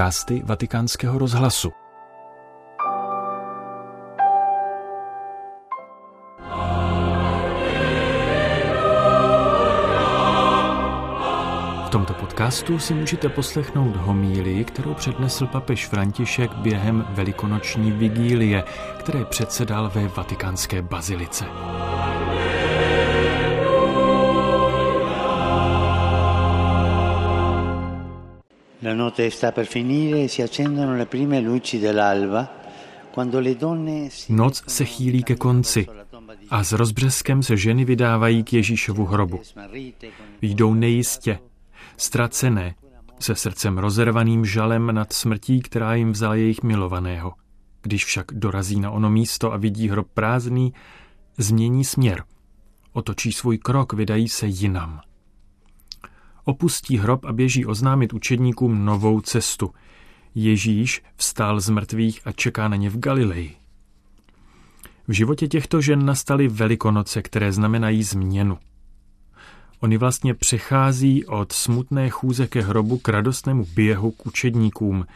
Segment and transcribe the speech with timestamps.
[0.00, 1.72] podcasty Vatikánského rozhlasu.
[11.86, 18.64] V tomto podcastu si můžete poslechnout homílii, kterou přednesl papež František během velikonoční vigílie,
[18.98, 21.44] které předsedal ve vatikánské bazilice.
[28.90, 32.50] La notte sta per finire e si accendono le prime luci dell'alba.
[34.28, 35.86] Noc se chýlí ke konci
[36.50, 39.40] a s rozbřeskem se ženy vydávají k Ježíšovu hrobu.
[40.42, 41.38] Jdou nejistě,
[41.96, 42.74] ztracené,
[43.20, 47.34] se srdcem rozervaným žalem nad smrtí, která jim vzala jejich milovaného.
[47.82, 50.72] Když však dorazí na ono místo a vidí hrob prázdný,
[51.38, 52.24] změní směr.
[52.92, 55.00] Otočí svůj krok, vydají se jinam
[56.50, 59.70] opustí hrob a běží oznámit učedníkům novou cestu.
[60.34, 63.56] Ježíš vstál z mrtvých a čeká na ně v Galileji.
[65.08, 68.58] V životě těchto žen nastaly velikonoce, které znamenají změnu.
[69.80, 75.06] Oni vlastně přechází od smutné chůze ke hrobu k radostnému běhu k učedníkům,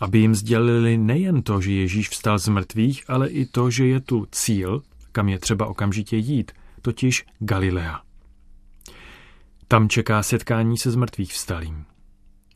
[0.00, 4.00] aby jim sdělili nejen to, že Ježíš vstal z mrtvých, ale i to, že je
[4.00, 8.07] tu cíl, kam je třeba okamžitě jít, totiž Galilea.
[9.70, 11.84] Tam čeká setkání se zmrtvých vstalým.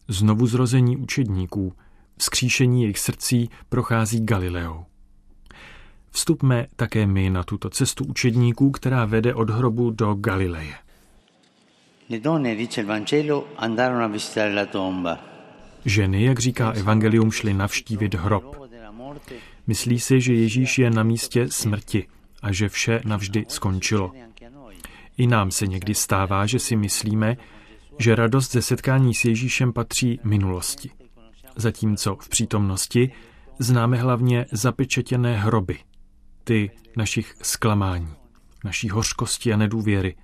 [0.09, 1.73] Znovu zrození učedníků,
[2.19, 4.85] vzkříšení jejich srdcí prochází Galileou.
[6.11, 10.75] Vstupme také my na tuto cestu učedníků, která vede od hrobu do Galileje.
[15.85, 18.57] Ženy, jak říká Evangelium, šly navštívit hrob.
[19.67, 22.07] Myslí si, že Ježíš je na místě smrti
[22.43, 24.13] a že vše navždy skončilo.
[25.17, 27.37] I nám se někdy stává, že si myslíme,
[27.99, 30.91] že radost ze setkání s Ježíšem patří minulosti.
[31.57, 33.13] Zatímco v přítomnosti
[33.59, 35.79] známe hlavně zapečetěné hroby,
[36.45, 38.15] ty našich zklamání,
[38.65, 40.17] naší hořkosti a nedůvěry,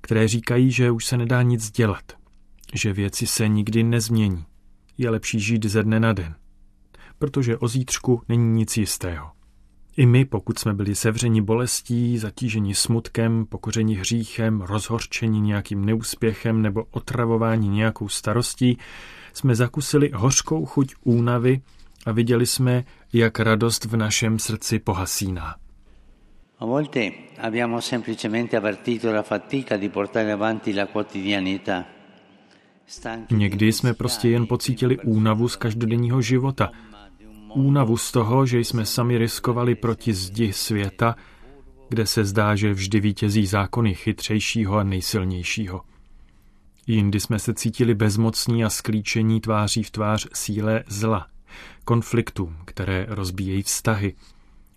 [0.00, 2.12] které říkají, že už se nedá nic dělat,
[2.74, 4.44] že věci se nikdy nezmění.
[4.98, 6.34] Je lepší žít ze dne na den,
[7.18, 9.37] protože o zítřku není nic jistého.
[9.98, 16.84] I my, pokud jsme byli sevřeni bolestí, zatíženi smutkem, pokořeni hříchem, rozhorčeni nějakým neúspěchem nebo
[16.90, 18.78] otravováni nějakou starostí,
[19.32, 21.60] jsme zakusili hořkou chuť únavy
[22.06, 25.56] a viděli jsme, jak radost v našem srdci pohasíná.
[26.58, 31.84] A volte abbiamo semplicemente avvertito la fatica di portare avanti la quotidianità.
[33.30, 36.70] Někdy jsme prostě jen pocítili únavu z každodenního života–
[37.58, 41.16] únavu z toho, že jsme sami riskovali proti zdi světa,
[41.88, 45.82] kde se zdá, že vždy vítězí zákony chytřejšího a nejsilnějšího.
[46.86, 51.26] Jindy jsme se cítili bezmocní a sklíčení tváří v tvář síle zla,
[51.84, 54.14] konfliktům, které rozbíjejí vztahy,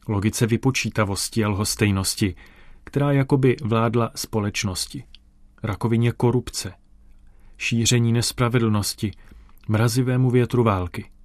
[0.08, 2.36] logice vypočítavosti a lhostejnosti,
[2.84, 5.04] která jakoby vládla společnosti,
[5.64, 6.74] rakovině korupce,
[7.58, 9.12] šíření nespravedlnosti,
[9.68, 11.10] mrazivému větru války–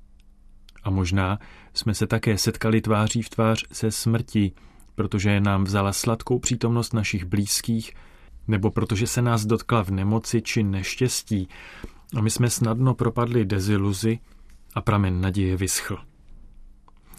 [0.86, 1.38] a možná
[1.74, 4.54] jsme se také setkali tváří v tvář se smrtí,
[4.94, 7.92] protože nám vzala sladkou přítomnost našich blízkých,
[8.48, 11.48] nebo protože se nás dotkla v nemoci či neštěstí
[12.16, 14.19] a my jsme snadno propadli deziluzi
[14.75, 15.98] a pramen naděje vyschl.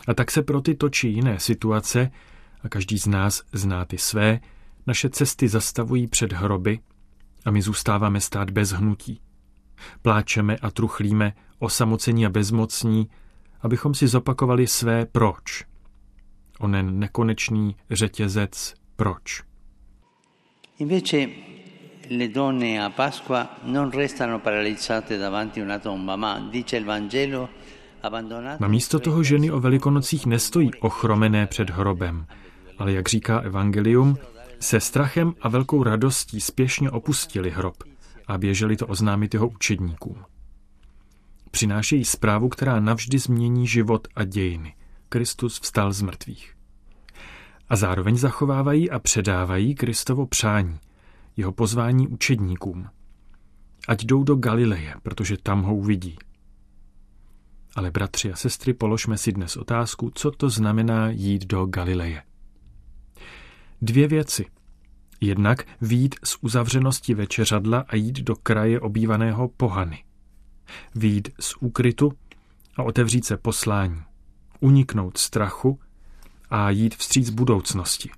[0.07, 2.11] A tak se pro ty točí jiné situace,
[2.63, 4.39] a každý z nás zná ty své,
[4.88, 6.79] naše cesty zastavují před hroby
[7.45, 9.22] a my zůstáváme stát bez hnutí.
[10.01, 13.09] Pláčeme a truchlíme, osamocení a bezmocní,
[13.67, 15.63] abychom si zopakovali své proč.
[16.59, 19.44] Onen nekonečný řetězec proč.
[20.79, 21.17] Invece
[22.09, 27.50] le donne a Pasqua non restano paralizzate davanti una tomba, ma dice il Vangelo
[28.59, 32.25] na místo toho ženy o velikonocích nestojí ochromené před hrobem,
[32.77, 34.18] ale jak říká Evangelium,
[34.59, 37.75] se strachem a velkou radostí spěšně opustili hrob
[38.27, 40.25] a běželi to oznámit jeho učedníkům
[41.57, 44.75] přinášejí zprávu, která navždy změní život a dějiny.
[45.09, 46.56] Kristus vstal z mrtvých.
[47.69, 50.80] A zároveň zachovávají a předávají Kristovo přání,
[51.38, 52.89] jeho pozvání učedníkům.
[53.88, 56.18] Ať jdou do Galileje, protože tam ho uvidí.
[57.75, 62.24] Ale bratři a sestry, položme si dnes otázku, co to znamená jít do Galileje.
[63.81, 64.45] Dvě věci.
[65.21, 70.04] Jednak výjít z uzavřenosti večeřadla a jít do kraje obývaného pohany
[70.96, 72.14] výjít z úkrytu
[72.78, 74.02] a otevřít se poslání,
[74.60, 75.80] uniknout strachu
[76.50, 78.10] a jít vstříc budoucnosti.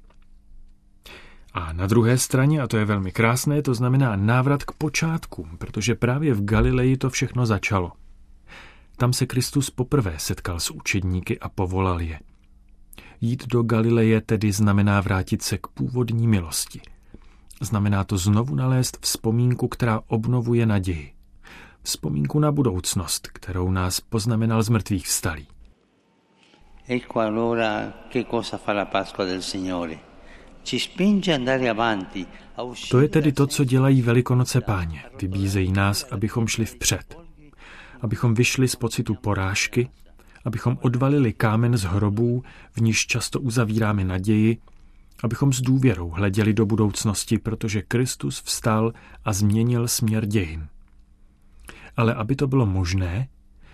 [1.53, 5.95] A na druhé straně, a to je velmi krásné, to znamená návrat k počátkům, protože
[5.95, 7.91] právě v Galileji to všechno začalo.
[8.97, 12.19] Tam se Kristus poprvé setkal s učedníky a povolal je.
[13.21, 16.81] Jít do Galileje tedy znamená vrátit se k původní milosti.
[17.61, 21.13] Znamená to znovu nalézt vzpomínku, která obnovuje naději.
[21.83, 25.47] Vzpomínku na budoucnost, kterou nás poznamenal z mrtvých vstalí.
[26.87, 30.09] Ecco allora che cosa fa la Pasqua del Signore.
[32.91, 35.03] To je tedy to, co dělají Velikonoce páně.
[35.21, 37.17] Vybízejí nás, abychom šli vpřed.
[38.01, 39.89] Abychom vyšli z pocitu porážky,
[40.45, 44.57] abychom odvalili kámen z hrobů, v níž často uzavíráme naději,
[45.23, 48.93] abychom s důvěrou hleděli do budoucnosti, protože Kristus vstal
[49.25, 50.67] a změnil směr dějin.
[51.99, 53.27] Ale aby to bylo možné,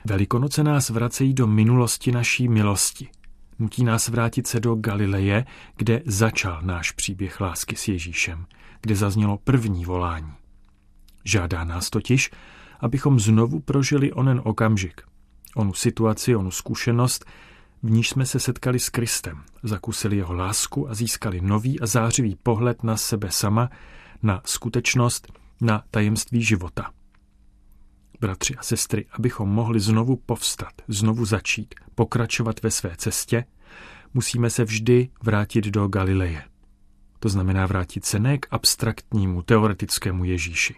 [0.07, 3.10] Velikonoce nás vracejí do minulosti naší milosti.
[3.60, 5.45] Nutí nás vrátit se do Galileje,
[5.75, 8.45] kde začal náš příběh lásky s Ježíšem,
[8.81, 10.33] kde zaznělo první volání.
[11.24, 12.31] Žádá nás totiž,
[12.80, 15.01] abychom znovu prožili onen okamžik,
[15.56, 17.25] onu situaci, onu zkušenost,
[17.83, 22.36] v níž jsme se setkali s Kristem, zakusili jeho lásku a získali nový a zářivý
[22.44, 23.69] pohled na sebe sama,
[24.24, 25.31] na skutečnost,
[25.62, 26.92] na tajemství života.
[28.21, 33.45] Bratři a sestry, abychom mohli znovu povstat, znovu začít, pokračovat ve své cestě,
[34.13, 36.44] musíme se vždy vrátit do Galileje.
[37.19, 40.75] To znamená vrátit se ne k abstraktnímu, teoretickému Ježíši,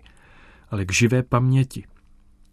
[0.69, 1.84] ale k živé paměti,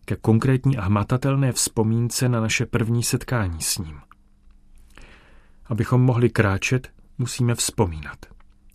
[0.05, 4.01] ke konkrétní a hmatatelné vzpomínce na naše první setkání s ním.
[5.67, 8.27] Abychom mohli kráčet, musíme vzpomínat.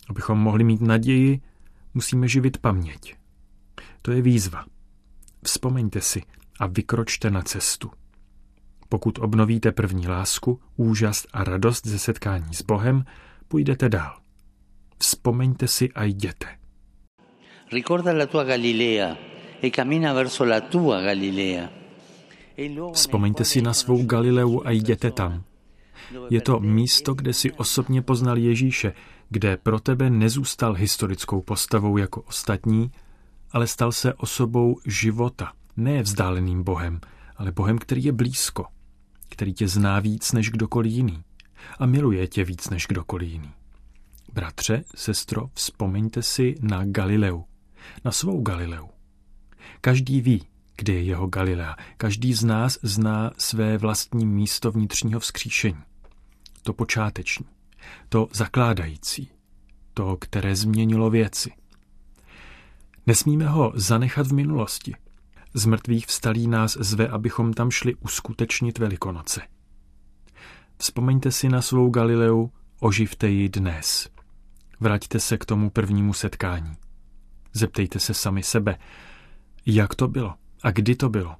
[0.08, 1.40] Abychom mohli mít naději,
[1.94, 3.16] musíme živit paměť.
[4.02, 4.64] To je výzva.
[5.42, 6.22] Vzpomeňte si
[6.60, 7.90] a vykročte na cestu.
[8.88, 13.04] Pokud obnovíte první lásku, úžas a radost ze setkání s Bohem,
[13.48, 14.16] půjdete dál.
[14.98, 16.46] Vzpomeňte si a jděte.
[17.72, 19.16] Ricorda la tua Galilea
[19.62, 21.68] e cammina verso la tua Galilea.
[22.92, 25.44] Vzpomeňte si na svou Galileu a jděte tam.
[26.30, 28.92] Je to místo, kde si osobně poznal Ježíše,
[29.28, 32.90] kde pro tebe nezůstal historickou postavou jako ostatní,
[33.52, 37.00] ale stal se osobou života, ne vzdáleným Bohem,
[37.36, 38.66] ale Bohem, který je blízko,
[39.28, 41.22] který tě zná víc než kdokoliv jiný
[41.78, 43.50] a miluje tě víc než kdokoliv jiný.
[44.32, 47.44] Bratře, sestro, vzpomeňte si na Galileu,
[48.04, 48.88] na svou Galileu.
[49.80, 51.76] Každý ví, kde je jeho Galilea.
[51.96, 55.82] Každý z nás zná své vlastní místo vnitřního vzkříšení.
[56.62, 57.46] To počáteční,
[58.08, 59.30] to zakládající,
[59.94, 61.52] to, které změnilo věci.
[63.10, 64.94] Nesmíme ho zanechat v minulosti.
[65.54, 69.42] Z mrtvých vstalí nás zve, abychom tam šli uskutečnit Velikonoce.
[70.78, 72.48] Vzpomeňte si na svou Galileu,
[72.80, 74.08] oživte ji dnes.
[74.80, 76.76] Vraťte se k tomu prvnímu setkání.
[77.52, 78.78] Zeptejte se sami sebe,
[79.66, 81.36] jak to bylo a kdy to bylo.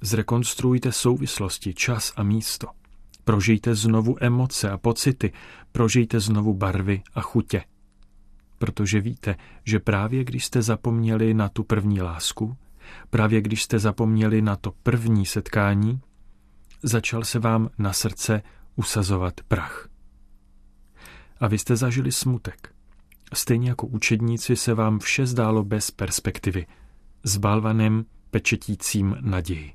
[0.00, 2.66] Zrekonstruujte souvislosti, čas a místo.
[3.24, 5.32] Prožijte znovu emoce a pocity,
[5.72, 7.64] prožijte znovu barvy a chutě
[8.62, 12.56] protože víte, že právě když jste zapomněli na tu první lásku,
[13.10, 16.00] právě když jste zapomněli na to první setkání,
[16.82, 18.42] začal se vám na srdce
[18.76, 19.88] usazovat prach.
[21.40, 22.74] A vy jste zažili smutek.
[23.34, 26.66] Stejně jako učedníci se vám vše zdálo bez perspektivy,
[27.24, 29.72] s balvanem pečetícím naději.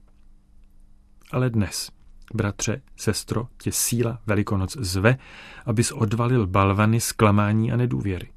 [1.31, 1.91] Ale dnes,
[2.33, 5.17] bratře, sestro, tě síla Velikonoc zve,
[5.65, 8.36] abys odvalil balvany zklamání a nedůvěry.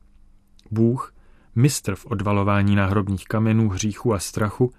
[0.70, 1.14] Bůh,
[1.54, 4.72] mistr v odvalování náhrobních kamenů, hříchu a strachu,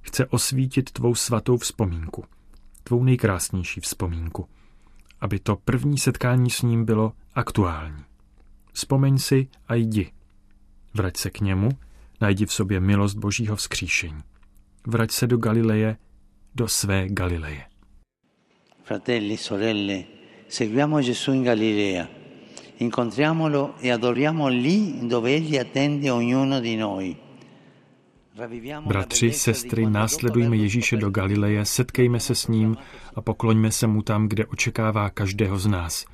[0.00, 2.24] chce osvítit tvou svatou vzpomínku,
[2.84, 4.48] tvou nejkrásnější vzpomínku,
[5.20, 8.04] aby to první setkání s ním bylo aktuální.
[8.72, 10.12] Vzpomeň si a jdi.
[10.94, 11.68] Vrať se k němu,
[12.20, 14.22] najdi v sobě milost Božího vzkříšení.
[14.86, 15.96] Vrať se do Galileje,
[16.54, 17.64] do své Galileje.
[18.82, 20.04] Fratelli, sorelle,
[20.48, 22.17] seguiamo Gesù in Galilea.
[22.80, 27.16] Incontriamolo e adoriamo lì dove Egli attende ognuno di noi.
[28.86, 32.76] Bratři, sestry, následujme Ježíše do Galileje, setkejme se s ním
[33.14, 36.04] a pokloňme se mu tam, kde očekává každého z nás.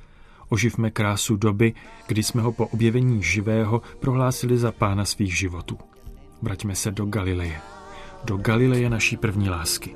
[0.49, 1.73] Oživme krásu doby,
[2.07, 5.77] kdy jsme ho po objevení živého prohlásili za pána svých životů.
[6.41, 7.61] Vraťme se do Galileje.
[8.23, 9.95] Do Galileje naší první lásky.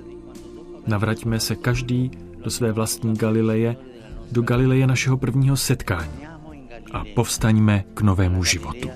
[0.87, 2.11] Navraťme se každý
[2.43, 3.75] do své vlastní Galileje,
[4.31, 6.28] do Galileje našeho prvního setkání
[6.91, 8.89] a povstaňme k novému životu.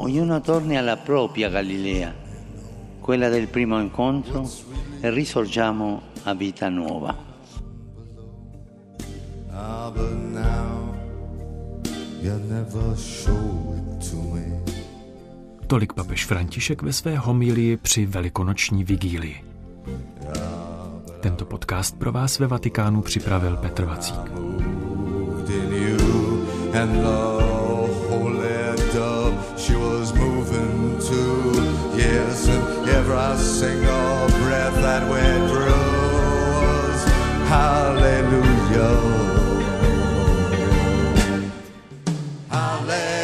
[0.00, 2.14] Ognuno torni alla propria Galilea,
[3.00, 4.48] quella del primo incontro,
[5.00, 7.28] e risorgiamo a vita nuova.
[15.66, 19.44] Tolik papež František ve své homílii při velikonoční vigílii.
[21.20, 24.20] Tento podcast pro vás ve Vatikánu připravil Petr Vacík.
[26.72, 27.40] and the
[28.08, 28.32] whole
[28.92, 31.20] dove, she was moving to.
[31.96, 35.72] Yes, and every single breath that we drew
[36.62, 37.04] was
[37.48, 39.20] hallelujah.
[42.48, 43.19] Hallelujah.